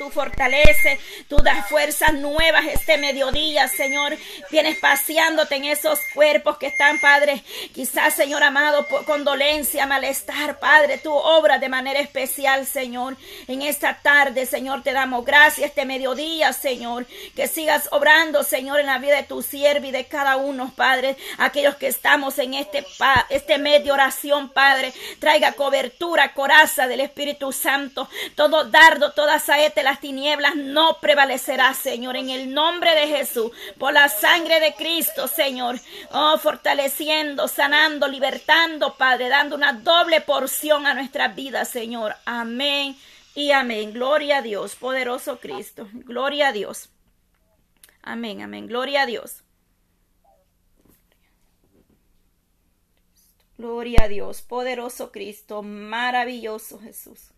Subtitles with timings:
[0.00, 0.98] tú fortaleces,
[1.28, 4.16] tú das fuerzas nuevas este mediodía, Señor.
[4.50, 10.96] Vienes paseándote en esos cuerpos que están, Padre, quizás, Señor amado, por condolencia, malestar, Padre,
[10.96, 13.18] tú obras de manera especial, Señor.
[13.46, 17.06] En esta tarde, Señor, te damos gracias este mediodía, Señor.
[17.36, 21.18] Que sigas obrando, Señor, en la vida de tu siervo y de cada uno, Padre.
[21.36, 22.86] Aquellos que estamos en este,
[23.28, 24.94] este medio oración, Padre.
[25.18, 28.08] Traiga cobertura, coraza del Espíritu Santo.
[28.34, 32.14] Todo dardo, toda saete, las tinieblas no prevalecerá, Señor.
[32.14, 35.80] En el nombre de Jesús, por la sangre de Cristo, Señor.
[36.12, 42.14] Oh, fortaleciendo, sanando, libertando, Padre, dando una doble porción a nuestra vida, Señor.
[42.24, 42.96] Amén
[43.34, 43.92] y amén.
[43.92, 45.88] Gloria a Dios, poderoso Cristo.
[45.92, 46.88] Gloria a Dios.
[48.00, 48.68] Amén, amén.
[48.68, 49.42] Gloria a Dios.
[53.58, 57.32] Gloria a Dios, poderoso Cristo, maravilloso Jesús.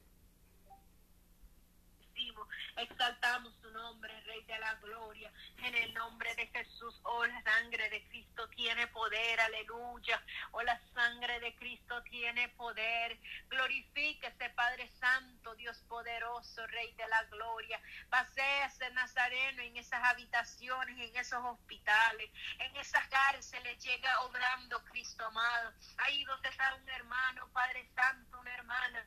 [2.83, 5.33] Exaltamos tu nombre, Rey de la Gloria.
[5.59, 10.21] En el nombre de Jesús, oh la sangre de Cristo tiene poder, aleluya.
[10.51, 13.21] Oh la sangre de Cristo tiene poder.
[13.49, 17.81] Glorifíquese, Padre Santo, Dios poderoso, Rey de la Gloria.
[18.11, 23.79] Pasease Nazareno en esas habitaciones, en esos hospitales, en esas cárceles.
[23.85, 25.73] Llega obrando Cristo amado.
[25.99, 29.07] Ahí donde está un hermano, Padre Santo, una hermana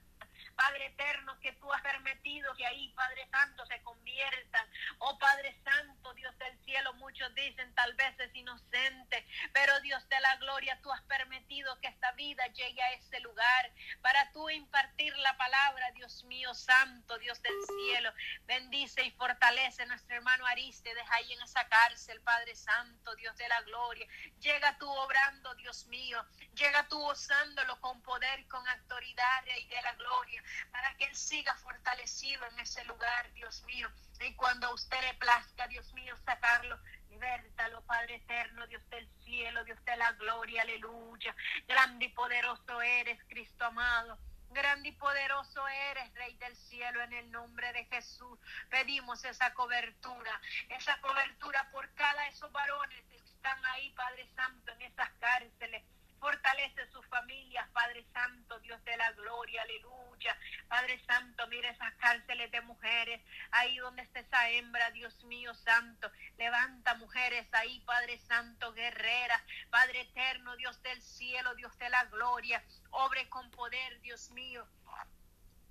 [0.55, 4.65] Padre eterno, que tú has permitido que ahí, Padre Santo, se conviertan.
[4.99, 10.19] Oh Padre Santo, Dios del cielo, muchos dicen tal vez es inocente, pero Dios de
[10.21, 15.15] la gloria, tú has permitido que esta vida llegue a ese lugar para tú impartir
[15.17, 18.13] la palabra, Dios mío, Santo, Dios del cielo.
[18.45, 23.35] Bendice y fortalece a nuestro hermano Ariste, deja ahí en esa cárcel, Padre Santo, Dios
[23.37, 24.07] de la gloria.
[24.39, 29.93] Llega tú obrando, Dios mío, llega tú usándolo con poder, con autoridad, y de la
[29.93, 33.89] gloria para que Él siga fortalecido en ese lugar, Dios mío.
[34.21, 36.79] Y cuando a usted le plazca, Dios mío, sacarlo,
[37.09, 41.35] Libértalo, Padre eterno, Dios del cielo, Dios de la gloria, aleluya.
[41.65, 44.17] Grande y poderoso eres, Cristo amado.
[44.49, 48.39] Grande y poderoso eres, Rey del cielo, en el nombre de Jesús.
[48.69, 54.71] Pedimos esa cobertura, esa cobertura por cada de esos varones que están ahí, Padre Santo,
[54.73, 55.83] en esas cárceles
[56.19, 60.37] Fortalece sus familias, Padre Santo, Dios de la gloria, aleluya.
[60.67, 63.21] Padre Santo, mire esas cárceles de mujeres,
[63.51, 66.11] ahí donde está esa hembra, Dios mío santo.
[66.37, 72.63] Levanta mujeres ahí, Padre Santo, guerreras, Padre eterno, Dios del cielo, Dios de la gloria.
[72.91, 74.67] Obre con poder, Dios mío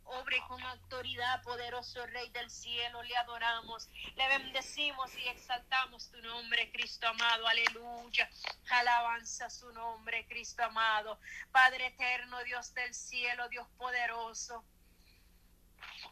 [0.06, 6.70] obre con autoridad, poderoso Rey del cielo, le adoramos, le bendecimos y exaltamos tu nombre,
[6.72, 8.28] Cristo amado, aleluya,
[8.70, 11.19] alabanza su nombre, Cristo amado,
[11.53, 14.64] Padre eterno, Dios del cielo, Dios poderoso.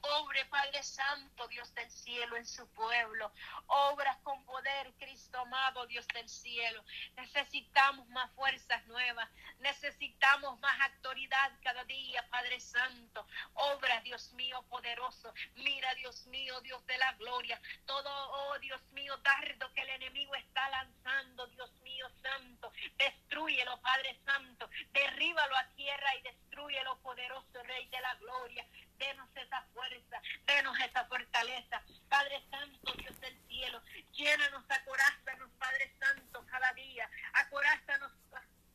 [0.00, 3.32] Obre, Padre Santo, Dios del cielo, en su pueblo.
[3.66, 6.84] Obras con poder, Cristo amado, Dios del cielo.
[7.16, 9.28] Necesitamos más fuerzas nuevas.
[9.60, 13.26] Necesitamos más autoridad cada día, Padre Santo.
[13.54, 15.32] Obra, Dios mío, poderoso.
[15.54, 17.60] Mira, Dios mío, Dios de la gloria.
[17.86, 22.72] Todo, oh Dios mío, dardo que el enemigo está lanzando, Dios mío, santo.
[22.96, 24.68] Destruyelo, Padre Santo.
[24.92, 28.66] Derríbalo a tierra y destruyelo, poderoso Rey de la gloria.
[29.02, 31.82] Denos esa fuerza, denos esa fortaleza.
[32.08, 33.82] Padre Santo, Dios del cielo,
[34.12, 37.10] llénanos, acorázanos, Padre Santo, cada día.
[37.32, 38.12] Acorázanos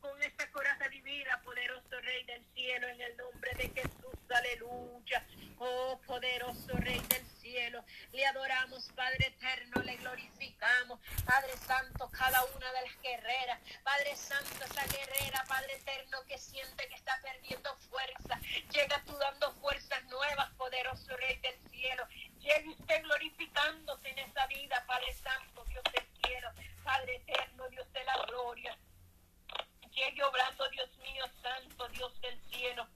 [0.02, 5.26] con esta coraza divina, poderoso Rey del cielo, en el nombre de Jesús, aleluya.
[5.60, 12.72] Oh, poderoso Rey del cielo, le adoramos, Padre eterno, le glorificamos, Padre Santo, cada una
[12.74, 18.40] de las guerreras, Padre Santo, esa guerrera, Padre eterno, que siente que está perdiendo fuerza,
[18.72, 19.57] llega tú dando fuerzas
[20.18, 22.08] nuevas, poderoso Rey del cielo,
[22.40, 26.50] llegue usted glorificándose en esa vida, Padre Santo, Dios del cielo,
[26.84, 28.78] Padre eterno, Dios de la gloria,
[29.92, 32.88] llegue obrando, Dios mío, Santo, Dios del cielo.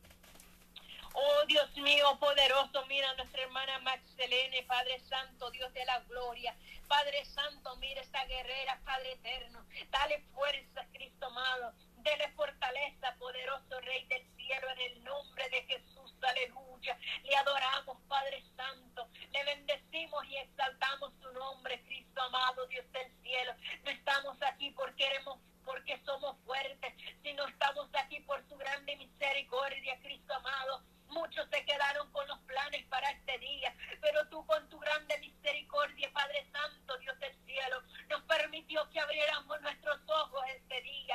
[1.13, 6.55] Oh Dios mío, poderoso, mira nuestra hermana Maxelene, Padre Santo, Dios de la gloria.
[6.87, 9.65] Padre Santo, mira esta guerrera, Padre eterno.
[9.89, 11.73] Dale fuerza, Cristo amado.
[11.97, 15.90] Dele fortaleza, poderoso Rey del cielo, en el nombre de Jesús,
[16.27, 16.97] aleluya.
[17.23, 19.07] Le adoramos, Padre Santo.
[19.31, 23.53] Le bendecimos y exaltamos su nombre, Cristo amado, Dios del cielo.
[23.83, 29.99] No estamos aquí porque queremos porque somos fuertes, sino estamos aquí por su grande misericordia,
[30.01, 30.83] Cristo amado.
[31.07, 36.11] Muchos se quedaron con los planes para este día, pero tú con tu grande misericordia,
[36.13, 41.10] Padre Santo, Dios del cielo, nos permitió que abriéramos nuestros ojos este día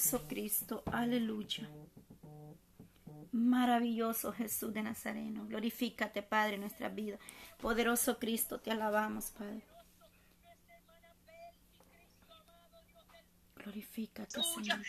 [0.00, 1.68] Poderoso Cristo, aleluya.
[3.32, 7.18] Maravilloso Jesús de Nazareno, glorifícate Padre nuestra vida.
[7.58, 9.62] Poderoso Cristo, te alabamos Padre.
[13.56, 14.80] Glorifícate Señor.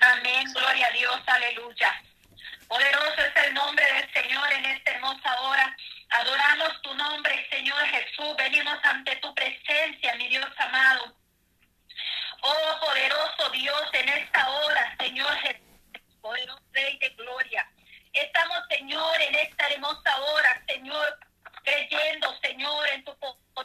[0.00, 2.02] Amén, gloria a Dios, aleluya.
[2.68, 5.76] Poderoso es el nombre del Señor en esta hermosa hora.
[6.10, 8.36] Adoramos tu nombre, Señor Jesús.
[8.36, 11.16] Venimos ante tu presencia, mi Dios amado.
[12.42, 17.68] Oh, poderoso Dios, en esta hora, Señor Jesús, poderoso Rey de gloria.
[18.12, 21.18] Estamos, Señor, en esta hermosa hora, Señor,
[21.64, 23.16] creyendo, Señor, en tu,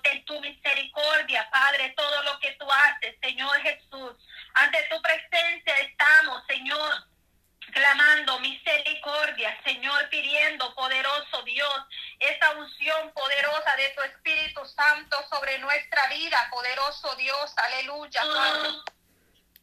[0.04, 4.16] en tu misericordia, Padre, todo lo que tú haces, Señor Jesús.
[4.54, 7.08] Ante tu presencia estamos, Señor,
[7.72, 11.86] clamando misericordia, Señor, pidiendo, poderoso Dios,
[12.20, 18.34] esa unción poderosa de tu Espíritu Santo sobre nuestra vida, poderoso Dios, aleluya, mm.
[18.34, 18.70] Padre.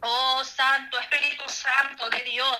[0.00, 2.58] Oh, Santo, Espíritu Santo de Dios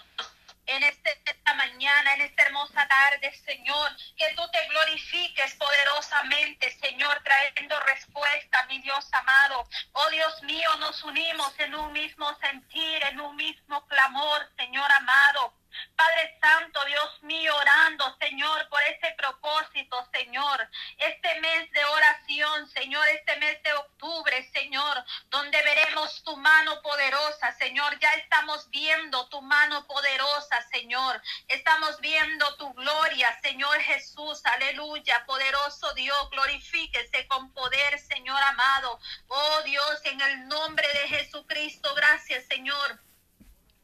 [0.69, 3.91] en este, esta mañana, en esta hermosa tarde, Señor.
[4.17, 9.69] Que tú te glorifiques poderosamente, Señor, trayendo respuesta, mi Dios amado.
[9.93, 15.58] Oh Dios mío, nos unimos en un mismo sentir, en un mismo clamor, Señor amado.
[15.97, 20.69] Padre Santo, Dios mío, orando, Señor, por ese propósito, Señor.
[20.99, 27.53] Este mes de oración, Señor, este mes de octubre, Señor, donde veremos tu mano poderosa,
[27.59, 27.99] Señor.
[27.99, 31.21] Ya estamos viendo tu mano poderosa, Señor.
[31.49, 34.41] Estamos viendo tu gloria, Señor Jesús.
[34.45, 36.31] Aleluya, poderoso Dios.
[36.31, 39.01] Glorifíquese con poder, Señor amado.
[39.29, 43.01] Oh Dios, en el nombre de Jesucristo, gracias, Señor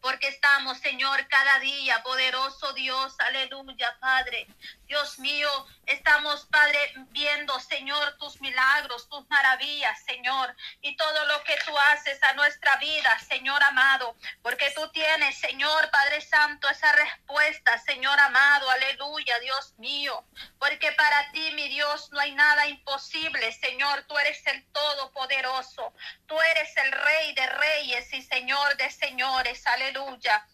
[0.04, 4.46] porque estamos, Señor, cada día, poderoso Dios, aleluya, Padre.
[4.86, 5.48] Dios mío,
[5.86, 6.78] estamos, Padre,
[7.12, 8.14] viendo, Señor,
[8.54, 14.16] milagros, tus maravillas, Señor, y todo lo que tú haces a nuestra vida, Señor amado,
[14.42, 20.24] porque tú tienes, Señor, Padre Santo, esa respuesta, Señor amado, aleluya, Dios mío,
[20.60, 25.92] porque para ti, mi Dios, no hay nada imposible, Señor, tú eres el Todopoderoso,
[26.26, 30.46] tú eres el Rey de Reyes y Señor de Señores, aleluya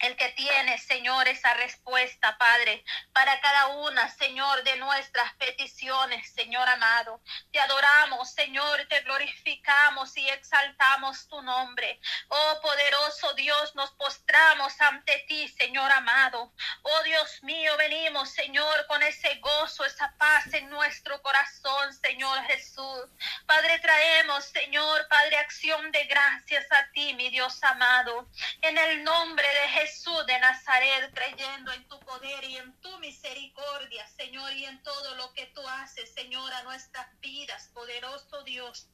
[0.00, 6.66] el que tiene, Señor, esa respuesta, Padre, para cada una, Señor, de nuestras peticiones, Señor
[6.68, 7.20] amado.
[7.52, 12.00] Te adoramos, Señor, te glorificamos y exaltamos tu nombre.
[12.28, 16.52] Oh poderoso Dios, nos postramos ante ti, Señor amado.
[16.82, 23.04] Oh Dios mío, venimos, Señor, con ese gozo, esa paz en nuestro corazón, Señor Jesús.
[23.44, 28.28] Padre, traemos, Señor, Padre, acción de gracias a ti, mi Dios amado.
[28.62, 29.89] En el nombre de Jesús.
[29.90, 35.16] Jesús de Nazaret, creyendo en tu poder y en tu misericordia, Señor, y en todo
[35.16, 38.88] lo que tú haces, Señor, a nuestras vidas, poderoso Dios.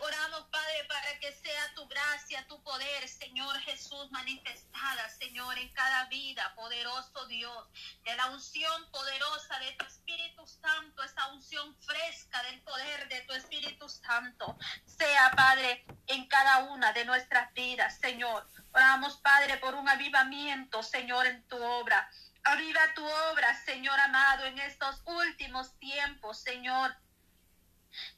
[0.00, 6.04] Oramos, Padre, para que sea tu gracia, tu poder, Señor Jesús, manifestada, Señor, en cada
[6.06, 7.68] vida, poderoso Dios,
[8.04, 13.34] de la unción poderosa de tu Espíritu Santo, esa unción fresca del poder de tu
[13.34, 18.46] Espíritu Santo, sea, Padre, en cada una de nuestras vidas, Señor.
[18.72, 22.10] Oramos, Padre, por un avivamiento, Señor, en tu obra.
[22.42, 26.94] Aviva tu obra, Señor amado, en estos últimos tiempos, Señor.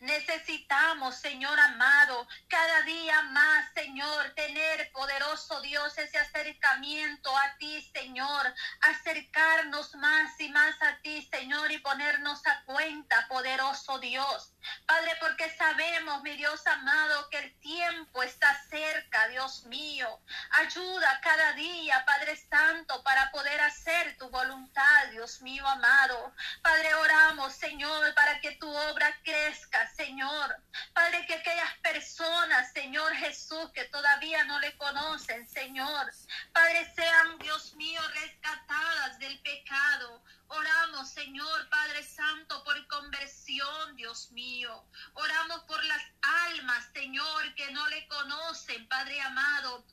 [0.01, 8.55] Necesitamos, Señor amado, cada día más, Señor, tener poderoso Dios ese acercamiento a ti, Señor,
[8.81, 14.53] acercarnos más y más a ti, Señor, y ponernos a cuenta, poderoso Dios.
[14.87, 20.21] Padre, porque sabemos, mi Dios amado, que el tiempo está cerca, Dios mío.
[20.51, 26.33] Ayuda cada día, Padre Santo, para poder hacer tu voluntad, Dios mío amado.
[26.63, 29.66] Padre, oramos, Señor, para que tu obra crezca,
[29.97, 30.57] Señor.
[30.93, 36.11] Padre, que aquellas personas, Señor Jesús, que todavía no le conocen, Señor.
[36.53, 40.23] Padre, sean, Dios mío, rescatadas del pecado.
[40.49, 44.85] Oramos, Señor Padre Santo, por conversión, Dios mío.
[45.15, 49.85] Oramos por las almas, Señor, que no le conocen, Padre amado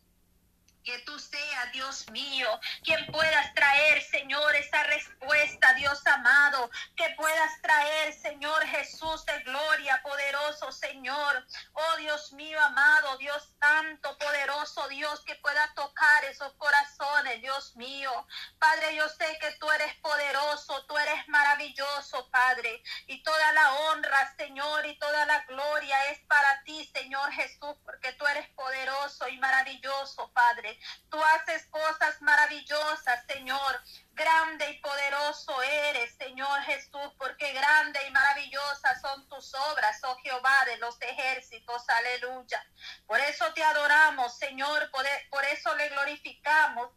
[0.84, 2.48] que tú seas, Dios mío,
[2.84, 10.02] quien puedas traer, Señor, esa respuesta, Dios amado, que puedas traer, Señor Jesús de gloria,
[10.04, 11.46] poderoso Señor.
[11.74, 18.12] Oh Dios mío, amado, Dios santo, poderoso Dios, que pueda tocar esos corazones, Dios mío.
[18.60, 24.36] Padre, yo sé que tú eres poderoso, tú eres maravilloso, Padre, y toda la honra,
[24.36, 29.38] Señor, y toda la gloria es para ti, Señor Jesús, porque tú eres poderoso y
[29.38, 30.73] maravilloso, Padre.
[31.10, 33.82] Tú haces cosas maravillosas, Señor.
[34.12, 40.66] Grande y poderoso eres, Señor Jesús, porque grande y maravillosa son tus obras, oh Jehová
[40.66, 41.90] de los ejércitos.
[41.90, 42.64] Aleluya.
[43.08, 44.92] Por eso te adoramos, Señor.
[44.92, 46.90] Por, por eso le glorificamos.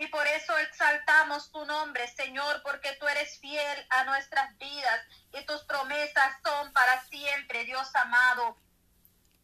[0.00, 5.00] Y por eso exaltamos tu nombre, Señor, porque tú eres fiel a nuestras vidas
[5.32, 8.56] y tus promesas son para siempre, Dios amado.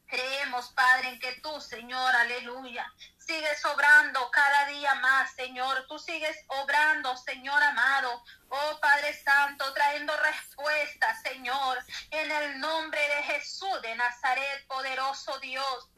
[0.07, 5.87] Creemos, Padre, en que tú, Señor, aleluya, sigues obrando cada día más, Señor.
[5.88, 8.23] Tú sigues obrando, Señor amado.
[8.49, 11.79] Oh Padre Santo, trayendo respuesta, Señor,
[12.11, 15.88] en el nombre de Jesús de Nazaret, poderoso Dios.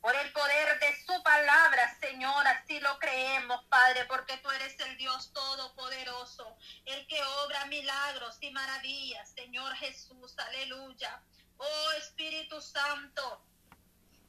[0.00, 4.96] Por el poder de su palabra, Señor, así lo creemos, Padre, porque tú eres el
[4.96, 11.20] Dios todopoderoso, el que obra milagros y maravillas, Señor Jesús, aleluya.
[11.56, 13.42] Oh Espíritu Santo,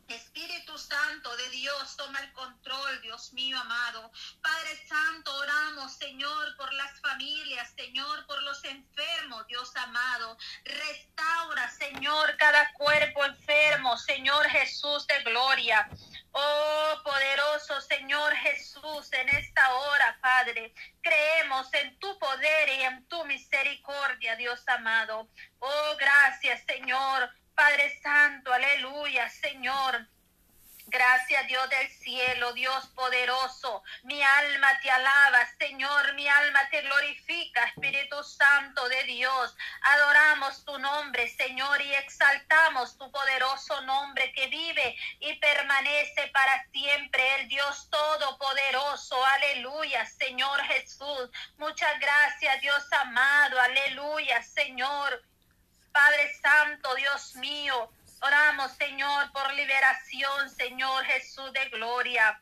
[0.08, 4.12] Espíritu Santo de Dios, toma el control, Dios mío amado.
[4.42, 10.38] Padre Santo, oramos, Señor, por las familias, Señor, por los enfermos, Dios amado.
[10.64, 15.90] Restaura, Señor, cada cuerpo enfermo, Señor Jesús de gloria.
[16.32, 23.26] Oh poderoso Señor Jesús, en esta hora, Padre, creemos en tu poder y en tu
[23.26, 25.30] misericordia, Dios amado.
[25.60, 27.30] Oh, gracias, Señor.
[27.58, 30.08] Padre Santo, aleluya, Señor.
[30.86, 33.84] Gracias Dios del cielo, Dios poderoso.
[34.04, 39.56] Mi alma te alaba, Señor, mi alma te glorifica, Espíritu Santo de Dios.
[39.82, 47.42] Adoramos tu nombre, Señor, y exaltamos tu poderoso nombre que vive y permanece para siempre,
[47.42, 49.26] el Dios todopoderoso.
[49.26, 51.32] Aleluya, Señor Jesús.
[51.58, 53.60] Muchas gracias, Dios amado.
[53.60, 55.24] Aleluya, Señor.
[55.98, 57.90] Padre Santo, Dios mío.
[58.22, 62.40] Oramos, Señor, por liberación, Señor Jesús de gloria.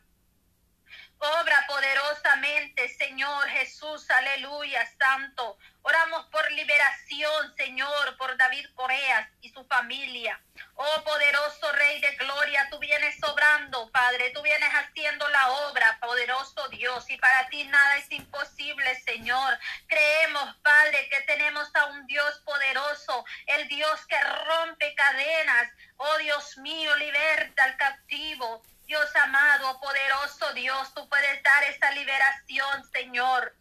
[1.18, 5.58] Obra poderosamente, Señor Jesús, aleluya, santo.
[5.80, 10.38] Oramos por liberación, Señor, por David Coreas y su familia.
[10.74, 16.68] Oh poderoso Rey de Gloria, tú vienes obrando, Padre, tú vienes haciendo la obra, poderoso
[16.68, 19.58] Dios, y para ti nada es imposible, Señor.
[19.86, 25.72] Creemos, Padre, que tenemos a un Dios poderoso, el Dios que rompe cadenas.
[25.96, 28.62] Oh Dios mío, liberta al captivo.
[28.86, 33.52] Dios amado, poderoso Dios, tú puedes dar esa liberación, Señor.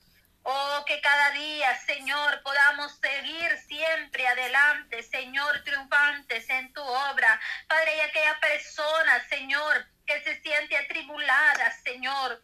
[0.44, 7.40] Oh, que cada día, Señor, podamos seguir siempre adelante, Señor, triunfantes en tu obra.
[7.68, 12.44] Padre, y aquella persona, Señor, que se siente atribulada, Señor,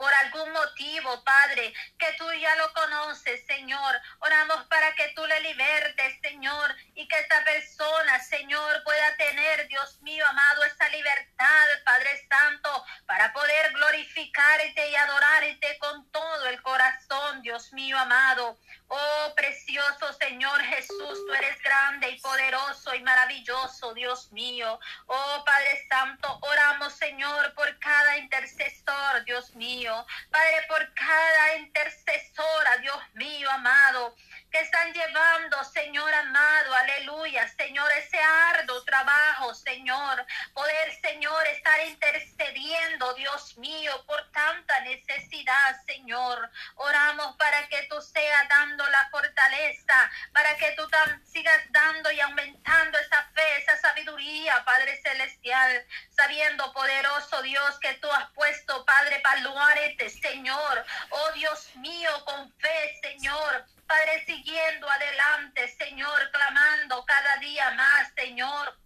[0.00, 4.00] por algún motivo, Padre, que tú ya lo conoces, Señor.
[4.20, 10.00] Oramos para que tú le libertes, Señor, y que esta persona, Señor, pueda tener, Dios
[10.00, 17.42] mío, amado, esa libertad, Padre Santo, para poder glorificarte y adorarte con todo el corazón,
[17.42, 18.58] Dios mío, amado.
[18.92, 24.80] Oh, precioso Señor Jesús, tú eres grande y poderoso y maravilloso, Dios mío.
[25.06, 30.04] Oh, Padre Santo, oramos, Señor, por cada intercesor, Dios mío.
[30.32, 34.16] Padre, por cada intercesora, Dios mío, amado,
[34.50, 43.14] que están llevando, Señor amado, aleluya, Señor, ese arduo trabajo, Señor, poder, Señor, estar intercediendo,
[43.14, 46.50] Dios mío, por tanta necesidad, Señor.
[46.74, 50.82] Oramos para que tú seas dando la fortaleza, para que tú
[51.24, 58.10] sigas dando y aumentando esa fe, esa sabiduría, Padre Celestial, sabiendo, poderoso Dios, que tú
[58.10, 60.84] has puesto, Padre, paluarete, Señor.
[61.10, 63.64] Oh Dios mío, con fe, Señor.
[63.90, 68.78] Padre, siguiendo adelante, Señor, clamando cada día más, Señor.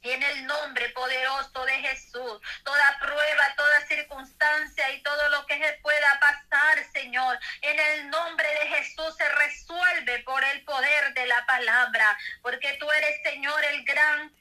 [0.00, 5.74] En el nombre poderoso de Jesús, toda prueba, toda circunstancia y todo lo que se
[5.82, 11.44] pueda pasar, Señor, en el nombre de Jesús se resuelve por el poder de la
[11.44, 14.32] palabra, porque tú eres, Señor, el gran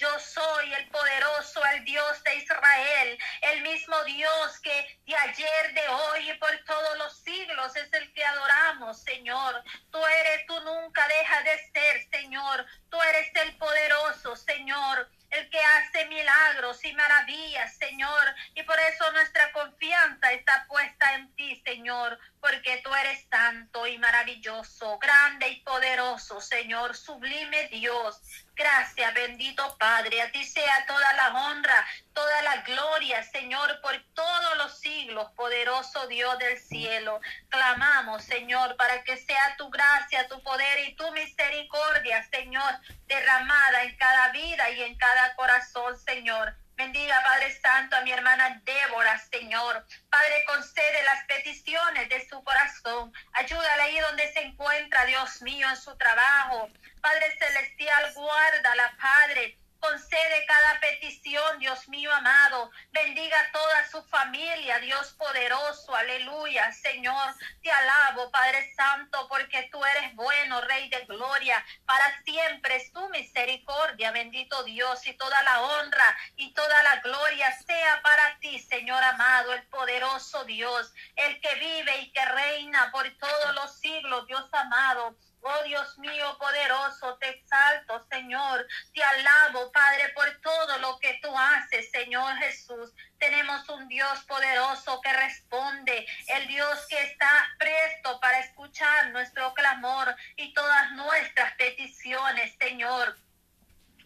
[0.00, 5.88] yo soy el poderoso, el Dios de Israel, el mismo Dios que de ayer, de
[5.88, 9.62] hoy y por todos los siglos es el que adoramos, Señor.
[9.90, 12.66] Tú eres, tú nunca dejas de ser, Señor.
[12.88, 18.34] Tú eres el poderoso, Señor el que hace milagros y maravillas, Señor.
[18.54, 23.96] Y por eso nuestra confianza está puesta en ti, Señor, porque tú eres santo y
[23.98, 28.20] maravilloso, grande y poderoso, Señor, sublime Dios.
[28.60, 30.20] Gracias, bendito Padre.
[30.20, 36.06] A ti sea toda la honra, toda la gloria, Señor, por todos los siglos, poderoso
[36.08, 37.22] Dios del cielo.
[37.48, 42.74] Clamamos, Señor, para que sea tu gracia, tu poder y tu misericordia, Señor,
[43.06, 46.54] derramada en cada vida y en cada corazón, Señor.
[46.80, 49.86] Bendiga, Padre Santo, a mi hermana Débora, Señor.
[50.08, 53.12] Padre, concede las peticiones de su corazón.
[53.34, 56.70] Ayúdale ahí donde se encuentra, Dios mío, en su trabajo.
[57.02, 59.58] Padre Celestial, guárdala, Padre.
[59.80, 62.70] Concede cada petición, Dios mío amado.
[62.90, 65.96] Bendiga toda su familia, Dios poderoso.
[65.96, 67.34] Aleluya, Señor.
[67.62, 71.64] Te alabo, Padre Santo, porque tú eres bueno, Rey de gloria.
[71.86, 77.50] Para siempre es tu misericordia, bendito Dios, y toda la honra y toda la gloria
[77.66, 83.08] sea para ti, Señor amado, el poderoso Dios, el que vive y que reina por
[83.16, 85.16] todos los siglos, Dios amado.
[85.42, 88.66] Oh Dios mío poderoso, te exalto, Señor.
[88.92, 92.92] Te alabo, Padre, por todo lo que tú haces, Señor Jesús.
[93.18, 100.14] Tenemos un Dios poderoso que responde, el Dios que está presto para escuchar nuestro clamor
[100.36, 103.16] y todas nuestras peticiones, Señor.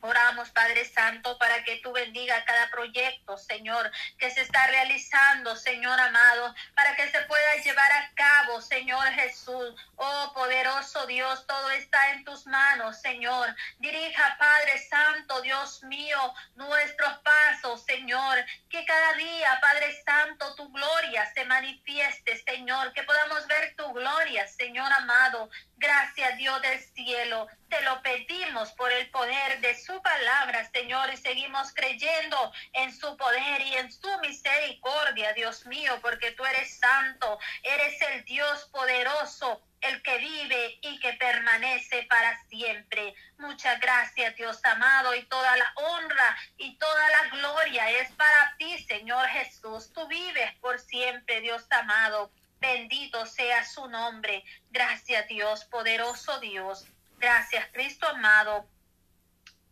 [0.06, 5.98] Oramos, Padre Santo, para que tú bendiga cada proyecto, Señor, que se está realizando, Señor
[5.98, 9.74] amado, para que se pueda llevar a cabo Señor Jesús.
[9.96, 13.54] Oh poderoso Dios, todo está en tus manos, Señor.
[13.78, 18.44] Dirija, Padre Santo, Dios mío, nuestros pasos, Señor.
[18.74, 22.92] Que cada día, Padre Santo, tu gloria se manifieste, Señor.
[22.92, 25.48] Que podamos ver tu gloria, Señor amado.
[25.76, 27.46] Gracias, Dios del cielo.
[27.68, 33.16] Te lo pedimos por el poder de su palabra, Señor, y seguimos creyendo en su
[33.16, 39.62] poder y en su misericordia, Dios mío, porque tú eres santo, eres el Dios poderoso,
[39.84, 43.14] el que vive y que permanece para siempre.
[43.38, 48.78] Muchas gracias, Dios amado, y toda la honra y toda la gloria es para ti,
[48.84, 49.92] Señor Jesús.
[49.92, 52.30] Tú vives por siempre, Dios amado.
[52.60, 54.42] Bendito sea su nombre.
[54.70, 56.86] Gracias, Dios, poderoso Dios.
[57.18, 58.66] Gracias, Cristo amado.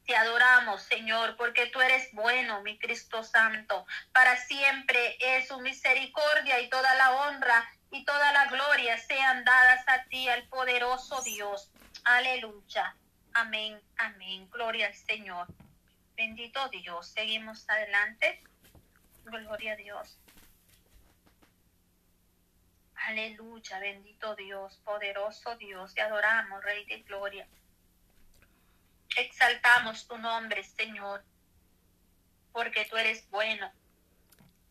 [0.06, 3.86] Te adoramos, Señor, porque tú eres bueno, mi Cristo Santo.
[4.12, 9.86] Para siempre es su misericordia y toda la honra y toda la gloria sean dadas
[9.86, 11.70] a ti, al poderoso Dios.
[12.04, 12.96] Aleluya.
[13.34, 14.48] Amén, amén.
[14.50, 15.46] Gloria al Señor.
[16.16, 17.08] Bendito Dios.
[17.08, 18.42] Seguimos adelante.
[19.24, 20.18] Gloria a Dios.
[22.94, 25.92] Aleluya, bendito Dios, poderoso Dios.
[25.92, 27.46] Te adoramos, Rey de Gloria.
[29.16, 31.22] Exaltamos tu nombre, Señor,
[32.52, 33.70] porque tú eres bueno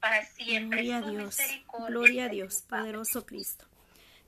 [0.02, 0.84] para siempre.
[0.84, 1.38] Gloria a Dios,
[1.88, 3.71] gloria a Dios, poderoso Cristo.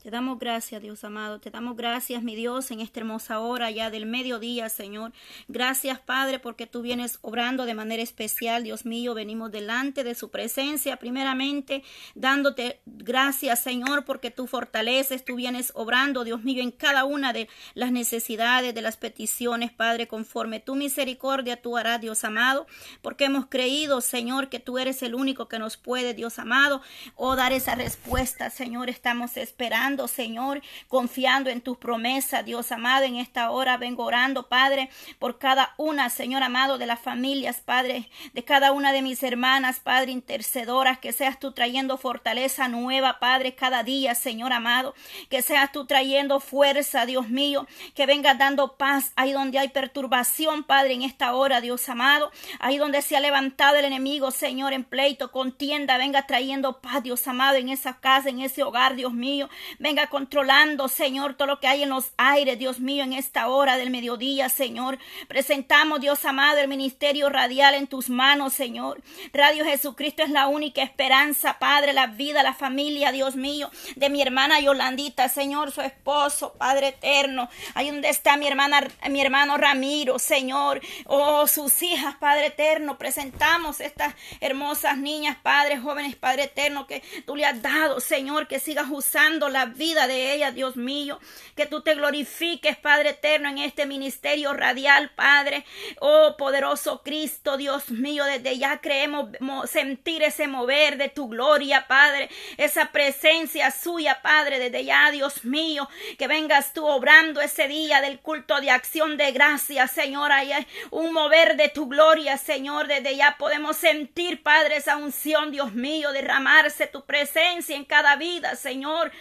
[0.04, 1.40] Te damos gracias, Dios amado.
[1.40, 5.14] Te damos gracias, mi Dios, en esta hermosa hora ya del mediodía, Señor.
[5.48, 9.14] Gracias, Padre, porque tú vienes obrando de manera especial, Dios mío.
[9.14, 11.86] Venimos delante de su presencia, primeramente,
[12.16, 17.48] dándote gracias, Señor, porque tú fortaleces, tú vienes obrando, Dios mío, en cada una de
[17.74, 22.68] las necesidades, de las peticiones, Padre, conforme tu misericordia tú harás, Dios amado,
[23.02, 26.82] porque hemos creído, Señor, que tú eres el único que nos puede, Dios amado,
[27.16, 28.90] o dar esa respuesta, Señor.
[28.90, 33.06] Estamos esperando Señor, confiando en tus promesas, Dios amado.
[33.06, 34.90] En esta hora vengo orando, Padre,
[35.20, 39.80] por cada una, Señor amado, de las familias, Padre, de cada una de mis hermanas,
[39.80, 44.96] Padre, intercedoras, que seas tú trayendo fortaleza nueva, Padre, cada día, Señor amado,
[45.30, 50.64] que seas tú trayendo fuerza, Dios mío, que vengas dando paz ahí donde hay perturbación,
[50.64, 54.84] Padre, en esta hora, Dios amado, ahí donde se ha levantado el enemigo, Señor, en
[54.84, 59.50] pleito, contienda, venga trayendo paz, Dios amado, en esa casa, en ese hogar, Dios mío,
[59.84, 63.76] Venga controlando, Señor, todo lo que hay en los aires, Dios mío, en esta hora
[63.76, 64.98] del mediodía, Señor.
[65.28, 69.02] Presentamos, Dios amado, el ministerio radial en tus manos, Señor.
[69.34, 74.22] Radio Jesucristo es la única esperanza, Padre, la vida, la familia, Dios mío, de mi
[74.22, 77.50] hermana Yolandita, Señor, su esposo, Padre eterno.
[77.74, 80.80] Ahí donde está mi hermana, mi hermano Ramiro, Señor.
[81.08, 82.98] Oh, sus hijas, Padre eterno.
[82.98, 88.62] Presentamos estas hermosas niñas, Padre, jóvenes, Padre eterno, que tú le has dado, Señor, que
[88.62, 91.20] sigas usando la vida de ella, Dios mío.
[91.56, 95.66] Que tú te glorifiques, Padre eterno, en este ministerio radial, Padre.
[96.00, 99.30] Oh, poderoso Cristo, Dios mío, desde ya creemos
[99.70, 102.30] sentir ese mover de tu gloria, Padre.
[102.58, 105.90] Esa presencia suya, Padre, desde ya, Dios mío.
[106.18, 110.32] Que vengas tú obrando ese día del culto de acción de gracia, Señor.
[110.32, 110.52] Hay
[110.92, 112.88] un mover de tu gloria, Señor.
[112.88, 118.56] Desde ya podemos sentir, Padre, esa unción, Dios mío, derramarse tu presencia en cada vida,
[118.56, 119.12] Señor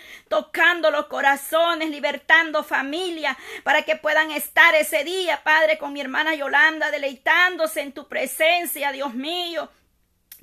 [0.42, 6.34] tocando los corazones, libertando familia, para que puedan estar ese día, Padre, con mi hermana
[6.34, 9.70] Yolanda, deleitándose en tu presencia, Dios mío.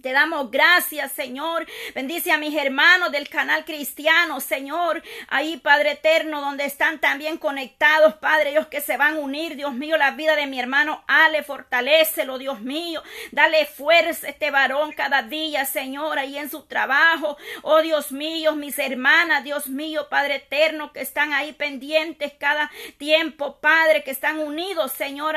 [0.01, 1.65] Te damos gracias, Señor.
[1.93, 5.03] Bendice a mis hermanos del canal cristiano, Señor.
[5.27, 9.73] Ahí, Padre eterno, donde están también conectados, Padre, ellos que se van a unir, Dios
[9.73, 13.03] mío, la vida de mi hermano Ale, fortalecelo, Dios mío.
[13.31, 17.37] Dale fuerza a este varón cada día, Señor, ahí en su trabajo.
[17.63, 23.59] Oh, Dios mío, mis hermanas, Dios mío, Padre eterno, que están ahí pendientes cada tiempo,
[23.59, 25.35] Padre, que están unidos, Señor,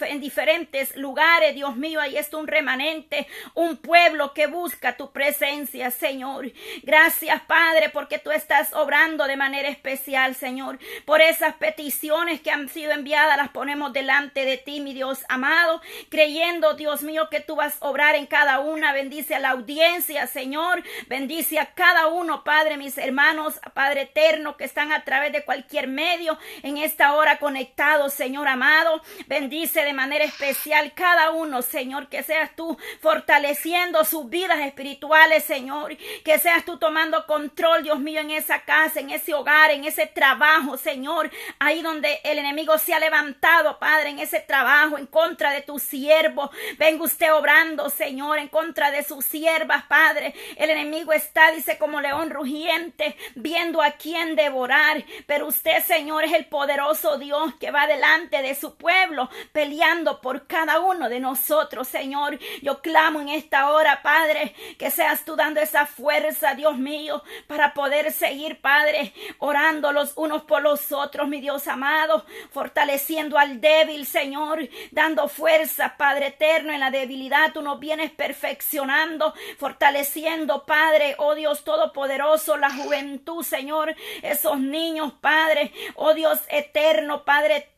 [0.00, 2.00] en diferentes lugares, Dios mío.
[2.00, 6.50] Ahí está un remanente, un pueblo que busca tu presencia, Señor.
[6.82, 10.80] Gracias, Padre, porque tú estás obrando de manera especial, Señor.
[11.04, 15.80] Por esas peticiones que han sido enviadas, las ponemos delante de ti, mi Dios amado,
[16.08, 18.92] creyendo, Dios mío, que tú vas a obrar en cada una.
[18.92, 20.82] Bendice a la audiencia, Señor.
[21.06, 25.86] Bendice a cada uno, Padre, mis hermanos, Padre eterno, que están a través de cualquier
[25.86, 29.00] medio en esta hora conectados, Señor amado.
[29.28, 35.96] Bendice de manera especial cada uno, Señor, que seas tú fortaleciendo sus vidas espirituales, Señor.
[36.24, 40.06] Que seas tú tomando control, Dios mío, en esa casa, en ese hogar, en ese
[40.06, 41.30] trabajo, Señor.
[41.58, 45.78] Ahí donde el enemigo se ha levantado, Padre, en ese trabajo, en contra de tu
[45.78, 46.50] siervo.
[46.78, 50.34] Venga usted obrando, Señor, en contra de sus siervas, Padre.
[50.56, 55.04] El enemigo está, dice, como león rugiente, viendo a quién devorar.
[55.26, 60.46] Pero usted, Señor, es el poderoso Dios que va delante de su pueblo, peleando por
[60.46, 62.38] cada uno de nosotros, Señor.
[62.62, 67.74] Yo clamo en esta hora, Padre, que seas tú dando esa fuerza, Dios mío, para
[67.74, 74.06] poder seguir, Padre, orando los unos por los otros, mi Dios amado, fortaleciendo al débil,
[74.06, 81.34] Señor, dando fuerza, Padre eterno, en la debilidad tú nos vienes perfeccionando, fortaleciendo, Padre, oh
[81.34, 87.71] Dios todopoderoso, la juventud, Señor, esos niños, Padre, oh Dios eterno, Padre eterno,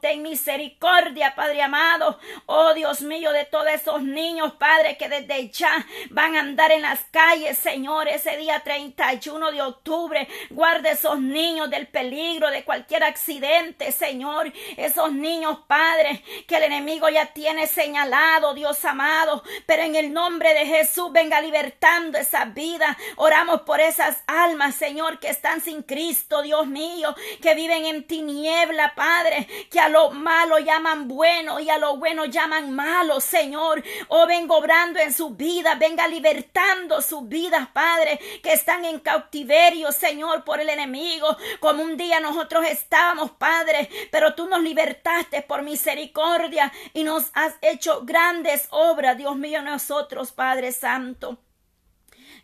[0.00, 5.86] ten misericordia, Padre amado, oh Dios mío, de todos esos niños, Padre, que desde ya
[6.10, 11.70] van a andar en las calles, Señor, ese día 31 de octubre, guarde esos niños
[11.70, 18.52] del peligro, de cualquier accidente, Señor, esos niños, Padre, que el enemigo ya tiene señalado,
[18.52, 24.22] Dios amado, pero en el nombre de Jesús venga libertando esa vida, oramos por esas
[24.26, 29.37] almas, Señor, que están sin Cristo, Dios mío, que viven en tiniebla, Padre,
[29.70, 33.82] que a lo malo llaman bueno y a lo bueno llaman malo, Señor.
[34.08, 39.92] Oh, vengo obrando en sus vidas, venga libertando sus vidas, Padre, que están en cautiverio,
[39.92, 45.62] Señor, por el enemigo, como un día nosotros estábamos, Padre, pero tú nos libertaste por
[45.62, 51.38] misericordia y nos has hecho grandes obras, Dios mío, nosotros, Padre Santo.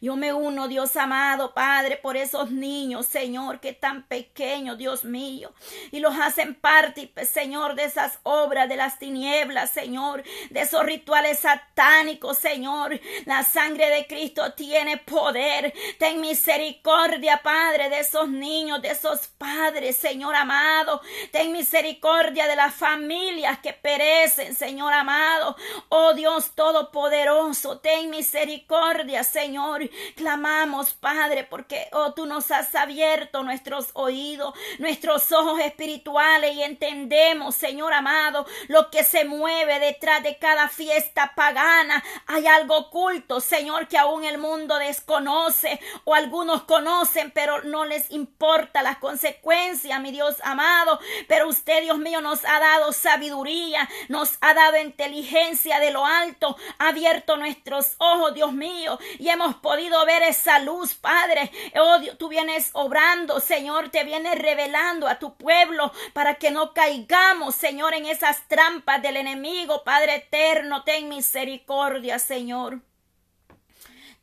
[0.05, 5.55] Yo me uno, Dios amado, Padre, por esos niños, Señor, que tan pequeños, Dios mío,
[5.93, 11.39] y los hacen parte, Señor, de esas obras de las tinieblas, Señor, de esos rituales
[11.39, 13.01] satánicos, Señor.
[13.25, 15.73] La sangre de Cristo tiene poder.
[15.99, 21.01] Ten misericordia, Padre, de esos niños, de esos padres, Señor amado.
[21.33, 25.57] Ten misericordia de las familias que perecen, Señor amado.
[25.89, 29.89] Oh Dios Todopoderoso, ten misericordia, Señor.
[30.17, 37.55] Clamamos, Padre, porque, oh, tú nos has abierto nuestros oídos, nuestros ojos espirituales y entendemos,
[37.55, 42.03] Señor amado, lo que se mueve detrás de cada fiesta pagana.
[42.27, 48.11] Hay algo oculto, Señor, que aún el mundo desconoce o algunos conocen, pero no les
[48.11, 50.99] importa las consecuencias, mi Dios amado.
[51.29, 56.57] Pero usted, Dios mío, nos ha dado sabiduría, nos ha dado inteligencia de lo alto,
[56.79, 61.51] ha abierto nuestros ojos, Dios mío, y hemos podido ver esa luz, Padre.
[61.79, 67.55] Oh, tú vienes obrando, Señor, te vienes revelando a tu pueblo para que no caigamos,
[67.55, 69.85] Señor, en esas trampas del enemigo.
[69.85, 72.81] Padre eterno, ten misericordia, Señor.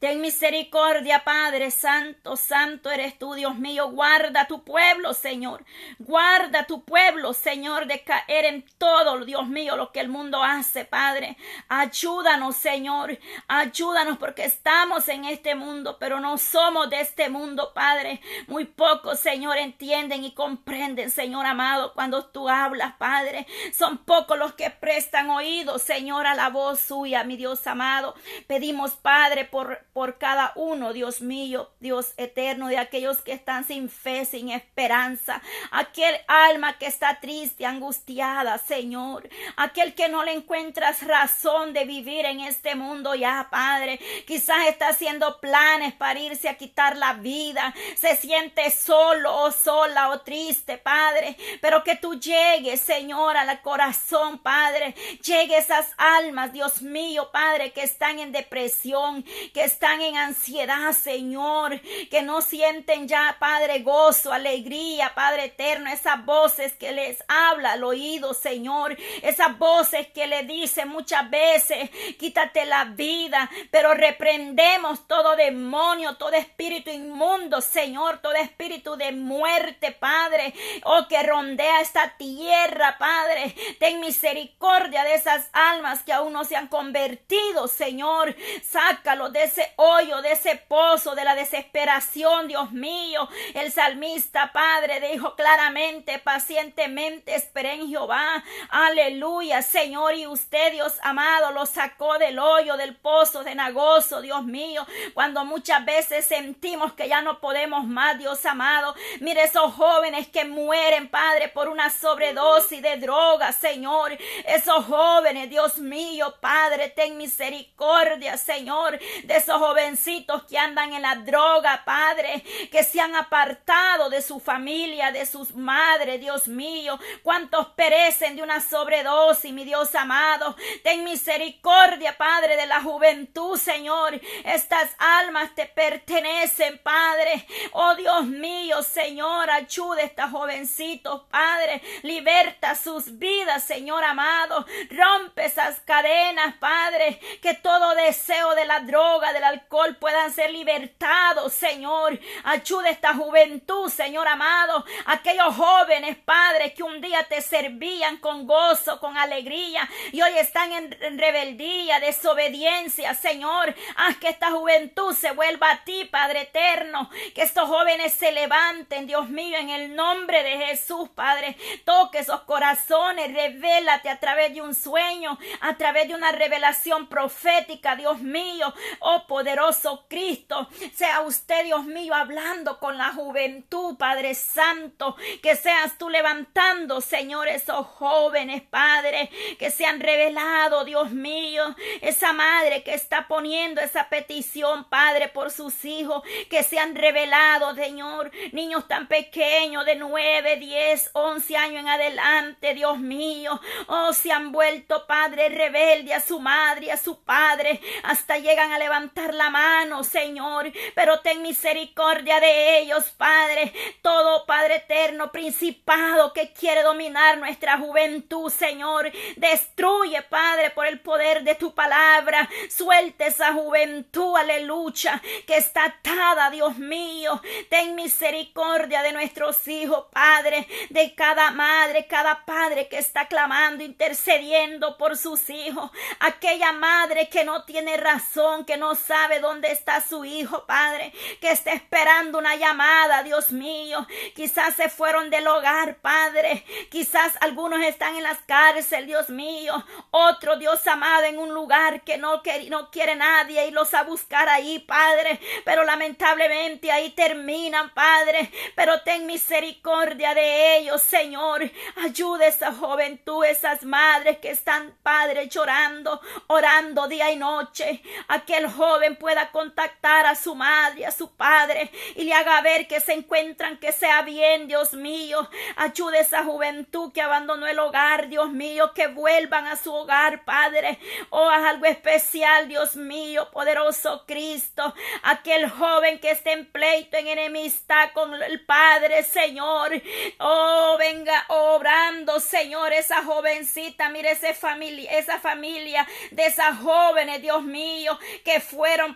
[0.02, 3.91] Ten misericordia, Padre Santo, Santo eres tú, Dios mío.
[3.91, 5.64] Guarda tu pueblo, Señor.
[5.99, 10.86] Guarda tu pueblo, Señor, de caer en todo, Dios mío, lo que el mundo hace,
[10.86, 11.38] Padre.
[11.68, 13.20] Ayúdanos, Señor.
[13.47, 18.22] Ayúdanos porque estamos en este mundo, pero no somos de este mundo, Padre.
[18.47, 23.45] Muy pocos, Señor, entienden y comprenden, Señor amado, cuando tú hablas, Padre.
[23.72, 28.16] Son pocos los que prestan oído, Señor, a la voz suya, mi Dios amado.
[28.47, 33.89] Pedimos, Padre, por por cada uno, Dios mío, Dios eterno, de aquellos que están sin
[33.89, 39.28] fe, sin esperanza, aquel alma que está triste, angustiada, Señor,
[39.58, 44.89] aquel que no le encuentras razón de vivir en este mundo ya, Padre, quizás está
[44.89, 50.78] haciendo planes para irse a quitar la vida, se siente solo o sola o triste,
[50.78, 57.74] Padre, pero que tú llegues, Señor, al corazón, Padre, llegue esas almas, Dios mío, Padre,
[57.74, 59.24] que están en depresión,
[59.54, 66.24] que están en ansiedad, Señor, que no sienten ya, Padre, gozo, alegría, Padre eterno, esas
[66.24, 72.68] voces que les habla al oído, Señor, esas voces que le dicen muchas veces, quítate
[72.68, 80.54] la vida, pero reprendemos todo demonio, todo espíritu inmundo, Señor, todo espíritu de muerte, Padre,
[80.84, 86.56] oh, que rondea esta tierra, Padre, ten misericordia de esas almas que aún no se
[86.56, 93.28] han convertido, Señor, sácalo de ese hoyo, de ese pozo, de la desesperación, Dios mío.
[93.54, 98.44] El salmista, Padre, dijo claramente, pacientemente esperé en Jehová.
[98.70, 104.44] Aleluya, Señor, y usted, Dios amado, lo sacó del hoyo, del pozo de Nagozo, Dios
[104.44, 108.96] mío, cuando muchas veces sentimos que ya no podemos más, Dios amado.
[109.20, 114.18] Mire esos jóvenes que mueren, Padre, por una sobredosis de droga, Señor.
[114.46, 121.16] Esos jóvenes, Dios mío, Padre, ten misericordia, Señor, de esos jovencitos que andan en la
[121.16, 126.99] droga, Padre, que se han apartado de su familia, de sus madres, Dios mío.
[127.22, 130.55] Cuántos perecen de una sobredosis, mi Dios amado.
[130.84, 134.20] Ten misericordia, Padre, de la juventud, Señor.
[134.43, 137.45] Estas almas te pertenecen, Padre.
[137.74, 141.84] Oh Dios mío, Señor, ayude a estos jovencitos, Padre.
[142.01, 144.66] Liberta sus vidas, Señor amado.
[144.89, 147.20] Rompe esas cadenas, Padre.
[147.43, 152.20] Que todo deseo de la droga, del alcohol puedan ser libertados, Señor.
[152.43, 154.86] Ayude a esta juventud, Señor amado.
[155.06, 160.72] Aquellos jóvenes, Padre, que un día te servían con gozo, con alegría y hoy están
[160.72, 163.76] en, en rebeldía, desobediencia, Señor.
[163.95, 167.10] Haz que esta juventud se vuelva a ti, Padre eterno.
[167.36, 171.58] Que estos jóvenes se levanten, Dios mío, en el nombre de Jesús, Padre.
[171.86, 177.95] Toque esos corazones, revélate a través de un sueño, a través de una revelación profética,
[177.95, 178.74] Dios mío.
[178.99, 185.16] Oh poderoso Cristo, sea usted, Dios mío, hablando con la juventud, Padre Santo.
[185.42, 191.76] Que seas tú levantando, Señor, esos jóvenes, Padre, que se han revelado, Dios mío.
[192.02, 197.74] Esa madre que está poniendo esa petición, Padre, por sus hijos, que se han revelado,
[197.74, 198.30] Señor.
[198.52, 203.60] Niños tan pequeños, de nueve, diez, once años en adelante, Dios mío.
[203.88, 207.82] Oh, se han vuelto, Padre, rebelde a su madre, a su padre.
[208.04, 210.72] Hasta llegan a levantar la mano, Señor.
[210.96, 213.74] Pero ten misericordia de ellos, Padre.
[214.02, 219.12] Todo, Padre eterno, principado que quiere dominar nuestra juventud, Señor.
[219.38, 222.50] Destruye, Padre, por el poder de tu palabra.
[222.70, 227.42] Suelte esa juventud, aleluya, que está atada, Dios mío.
[227.70, 234.98] Ten misericordia de nuestros hijos, Padre, de cada madre, cada padre que está clamando, intercediendo
[234.98, 235.92] por sus hijos.
[236.20, 241.52] Aquella madre que no tiene razón, que no sabe dónde está su hijo, Padre, que
[241.52, 244.06] está esperando una llamada, Dios mío.
[244.36, 246.66] Quizás se fueron del hogar, Padre.
[246.90, 249.84] Quizás algunos están en las cárceles, Dios mío.
[250.12, 254.50] Otro, Dios amado, en un lugar que no, no quiere nadie y los a buscar
[254.50, 255.40] ahí, Padre.
[255.66, 258.52] Pero lamentablemente ahí terminan, Padre.
[258.76, 261.70] Pero ten misericordia de ellos, Señor.
[262.04, 268.02] Ayuda a esa juventud, esas madres que están, Padre, llorando, orando día y noche.
[268.28, 272.99] Aquel joven pueda contactar a su madre, a su padre y le haga ver que
[272.99, 275.49] se encuentran, que sea bien, Dios mío.
[275.76, 280.43] Ayude a esa juventud que abandonó el hogar, Dios mío, que vuelvan a su hogar,
[280.45, 280.99] Padre.
[281.30, 284.93] Oh, haz algo especial, Dios mío, poderoso Cristo.
[285.24, 289.91] Aquel joven que esté en pleito, en enemistad con el Padre, Señor.
[290.39, 297.64] Oh, venga obrando, Señor, esa jovencita, mire esa familia, esa familia de esas jóvenes, Dios
[297.64, 298.60] mío, que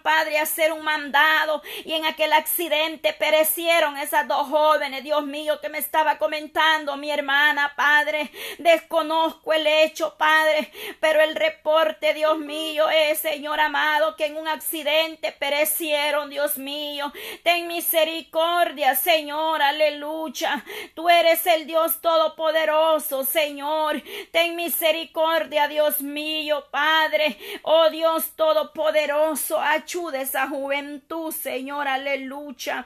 [0.01, 5.59] Padre, a hacer un mandado y en aquel accidente perecieron esas dos jóvenes, Dios mío,
[5.61, 8.31] que me estaba comentando mi hermana, Padre.
[8.57, 10.71] Desconozco el hecho, Padre,
[11.01, 17.11] pero el reporte, Dios mío, es, Señor amado, que en un accidente perecieron, Dios mío.
[17.43, 20.63] Ten misericordia, Señor, aleluya.
[20.93, 24.01] Tú eres el Dios todopoderoso, Señor.
[24.31, 27.37] Ten misericordia, Dios mío, Padre.
[27.63, 32.85] Oh Dios todopoderoso, ayuda esa juventud, Señor, aleluya.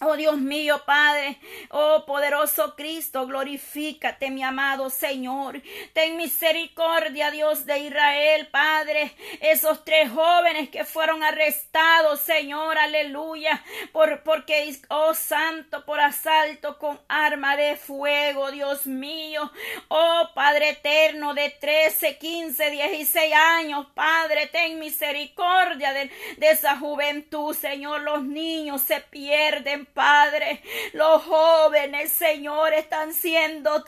[0.00, 1.38] Oh Dios mío, Padre,
[1.70, 5.60] oh poderoso Cristo, glorifícate, mi amado Señor.
[5.92, 9.12] Ten misericordia, Dios de Israel, Padre.
[9.40, 17.00] Esos tres jóvenes que fueron arrestados, Señor, aleluya, por porque oh santo, por asalto con
[17.08, 19.50] arma de fuego, Dios mío.
[19.88, 27.52] Oh Padre eterno de 13, 15, 16 años, Padre, ten misericordia de, de esa juventud,
[27.52, 28.02] Señor.
[28.02, 30.62] Los niños se pierden, Padre.
[30.92, 33.84] Los jóvenes, Señor, están siendo,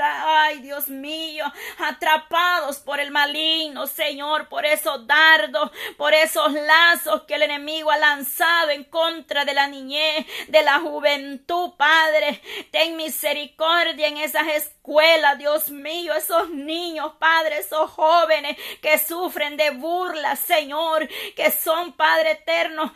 [0.00, 1.44] ay Dios mío,
[1.78, 7.98] atrapados por el maligno, Señor, por esos dardos, por esos lazos que el enemigo ha
[7.98, 12.40] lanzado en contra de la niñez, de la juventud, Padre.
[12.70, 19.70] Ten misericordia en esas escuelas, Dios mío, esos niños, Padre, esos jóvenes que sufren de
[19.70, 22.92] burlas, Señor, que son, Padre eterno,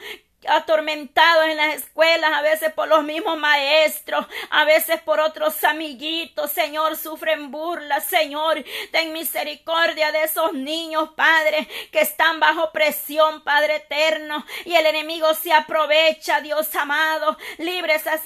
[0.49, 6.51] atormentados en las escuelas, a veces por los mismos maestros, a veces por otros amiguitos,
[6.53, 13.77] Señor, sufren burlas, Señor, ten misericordia de esos niños, Padre, que están bajo presión, Padre
[13.77, 18.25] eterno, y el enemigo se aprovecha, Dios amado, libre esas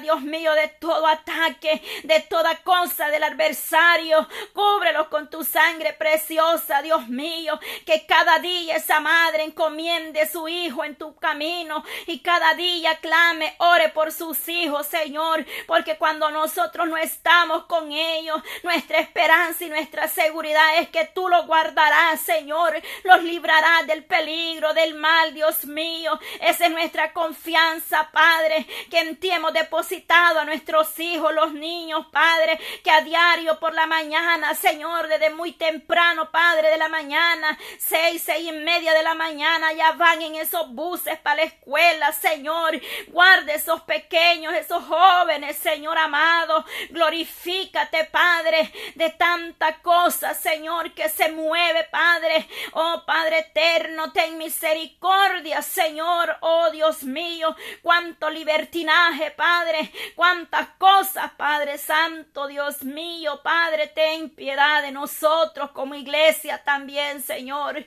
[0.00, 6.82] Dios mío, de todo ataque, de toda cosa del adversario, cúbrelos con tu sangre preciosa,
[6.82, 12.54] Dios mío, que cada día esa madre encomiende su hijo en tu camino y cada
[12.54, 18.98] día clame, ore por sus hijos, Señor, porque cuando nosotros no estamos con ellos, nuestra
[18.98, 24.94] esperanza y nuestra seguridad es que tú los guardarás, Señor, los librarás del peligro, del
[24.94, 26.18] mal, Dios mío.
[26.40, 32.06] Esa es nuestra confianza, Padre, que en ti hemos depositado a nuestros hijos, los niños,
[32.12, 37.58] Padre, que a diario por la mañana, Señor, desde muy temprano, Padre, de la mañana,
[37.76, 42.12] seis, seis y media de la mañana, ya van en esos buses para la escuela,
[42.12, 42.80] Señor.
[43.08, 46.64] Guarde esos pequeños, esos jóvenes, Señor amado.
[46.90, 52.46] Glorifícate, Padre, de tanta cosa, Señor, que se mueve, Padre.
[52.74, 56.36] Oh, Padre eterno, ten misericordia, Señor.
[56.42, 59.92] Oh, Dios mío, cuánto libertinaje, Padre.
[60.14, 67.84] Cuántas cosas, Padre Santo, Dios mío, Padre, ten piedad de nosotros como iglesia también, Señor.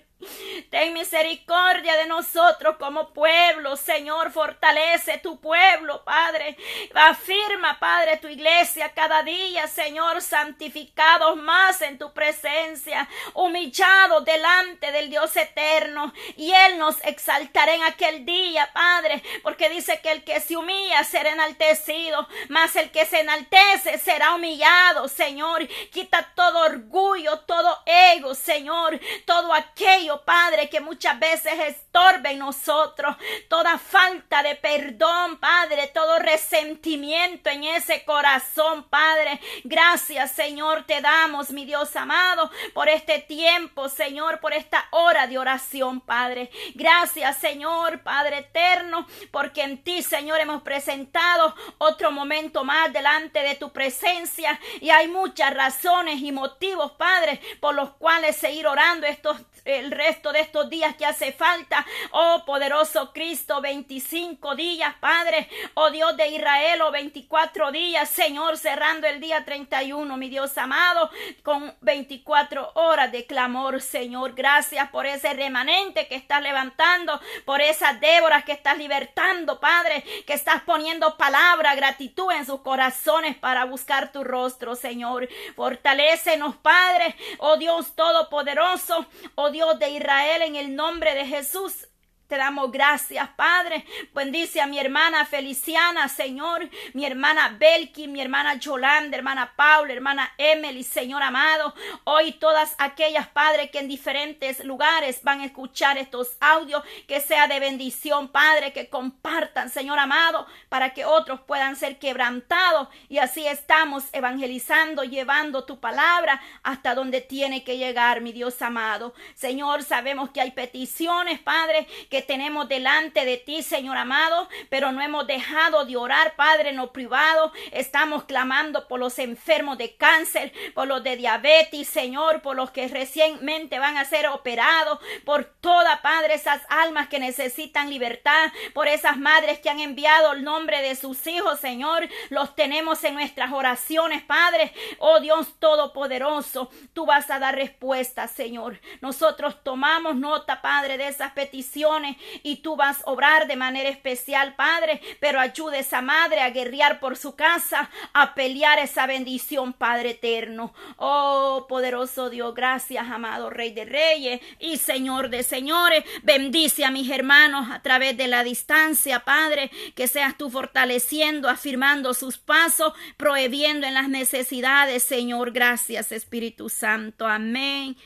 [0.70, 4.32] Ten misericordia de nosotros como pueblo, Señor.
[4.32, 6.58] Fortalece tu pueblo, Padre.
[6.94, 15.10] Afirma, Padre, tu iglesia cada día, Señor, santificados más en tu presencia, humillados delante del
[15.10, 16.14] Dios eterno.
[16.36, 21.04] Y Él nos exaltará en aquel día, Padre, porque dice que el que se humilla
[21.04, 25.68] será enaltecido, mas el que se enaltece será humillado, Señor.
[25.92, 33.16] Quita todo orgullo, todo ego, Señor, todo aquello Padre, que muchas veces estorbe en nosotros.
[33.50, 39.40] Toda falta de perdón, Padre, todo resentimiento en ese corazón, Padre.
[39.64, 45.38] Gracias, Señor, te damos, mi Dios amado, por este tiempo, Señor, por esta hora de
[45.38, 46.50] oración, Padre.
[46.74, 53.56] Gracias, Señor, Padre eterno, porque en ti, Señor, hemos presentado otro momento más delante de
[53.56, 59.38] tu presencia y hay muchas razones y motivos, Padre, por los cuales seguir orando estos
[59.66, 61.86] el resto de estos días que hace falta.
[62.12, 65.50] Oh poderoso Cristo, 25 días, Padre.
[65.74, 71.10] Oh Dios de Israel, oh 24 días, Señor, cerrando el día 31, mi Dios amado,
[71.44, 74.34] con 24 horas de clamor, Señor.
[74.36, 80.34] Gracias por ese remanente que estás levantando, por esas Déboras que estás libertando, Padre, que
[80.34, 85.28] estás poniendo palabra, gratitud en sus corazones para buscar tu rostro, Señor.
[85.56, 89.06] Fortalécenos, Padre, oh Dios todopoderoso,
[89.36, 91.88] oh Dios de Israel, en el nombre de Jesús.
[92.28, 93.86] Te damos gracias, Padre.
[94.16, 100.34] Bendice a mi hermana Feliciana, Señor, mi hermana Belki, mi hermana Yolanda, hermana Paula, hermana
[100.40, 101.76] Emily, Señor amado.
[102.04, 107.48] Hoy todas aquellas, Padre, que en diferentes lugares van a escuchar estos audios, que sea
[107.48, 112.88] de bendición, Padre, que compartan, Señor amado, para que otros puedan ser quebrantados.
[113.08, 119.14] Y así estamos evangelizando, llevando tu palabra hasta donde tiene que llegar, mi Dios amado.
[119.36, 125.02] Señor, sabemos que hay peticiones, Padre, que tenemos delante de ti, Señor amado, pero no
[125.02, 127.52] hemos dejado de orar, Padre, en lo privado.
[127.72, 132.88] Estamos clamando por los enfermos de cáncer, por los de diabetes, Señor, por los que
[132.88, 139.18] recientemente van a ser operados, por toda, Padre, esas almas que necesitan libertad, por esas
[139.18, 142.08] madres que han enviado el nombre de sus hijos, Señor.
[142.30, 144.72] Los tenemos en nuestras oraciones, Padre.
[145.00, 148.80] Oh Dios Todopoderoso, tú vas a dar respuesta, Señor.
[149.02, 152.05] Nosotros tomamos nota, Padre, de esas peticiones
[152.44, 156.50] y tú vas a obrar de manera especial, Padre, pero ayude a esa madre a
[156.50, 160.74] guerrear por su casa, a pelear esa bendición, Padre eterno.
[160.98, 166.04] Oh, poderoso Dios, gracias, amado Rey de Reyes y Señor de Señores.
[166.24, 172.14] Bendice a mis hermanos a través de la distancia, Padre, que seas tú fortaleciendo, afirmando
[172.14, 175.52] sus pasos, prohibiendo en las necesidades, Señor.
[175.52, 177.28] Gracias, Espíritu Santo.
[177.28, 177.98] Amén.